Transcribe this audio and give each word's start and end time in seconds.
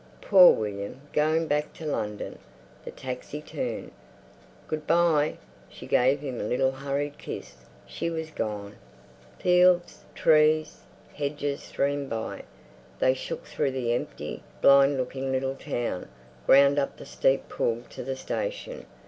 Poor 0.19 0.51
William, 0.55 1.01
going 1.13 1.45
back 1.45 1.73
to 1.73 1.85
London." 1.85 2.39
The 2.85 2.89
taxi 2.89 3.39
turned. 3.39 3.91
"Good 4.67 4.87
bye!" 4.87 5.37
She 5.69 5.85
gave 5.85 6.21
him 6.21 6.41
a 6.41 6.45
little 6.45 6.71
hurried 6.71 7.19
kiss; 7.19 7.53
she 7.85 8.09
was 8.09 8.31
gone. 8.31 8.77
Fields, 9.37 9.99
trees, 10.15 10.79
hedges 11.13 11.61
streamed 11.61 12.09
by. 12.09 12.41
They 12.97 13.13
shook 13.13 13.45
through 13.45 13.73
the 13.73 13.93
empty, 13.93 14.41
blind 14.59 14.97
looking 14.97 15.31
little 15.31 15.53
town, 15.53 16.09
ground 16.47 16.79
up 16.79 16.97
the 16.97 17.05
steep 17.05 17.47
pull 17.47 17.83
to 17.91 18.01
the 18.03 18.15
station. 18.15 18.87